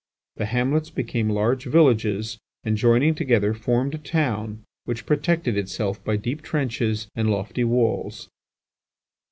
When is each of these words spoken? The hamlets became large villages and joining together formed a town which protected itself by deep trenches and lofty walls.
The 0.37 0.47
hamlets 0.47 0.89
became 0.89 1.29
large 1.29 1.65
villages 1.65 2.39
and 2.63 2.75
joining 2.75 3.13
together 3.13 3.53
formed 3.53 3.93
a 3.93 3.99
town 3.99 4.63
which 4.85 5.05
protected 5.05 5.55
itself 5.55 6.03
by 6.03 6.15
deep 6.17 6.41
trenches 6.41 7.07
and 7.15 7.29
lofty 7.29 7.63
walls. 7.63 8.27